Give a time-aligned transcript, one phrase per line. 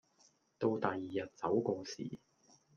[0.57, 0.97] 到第二
[1.27, 2.17] 日走個時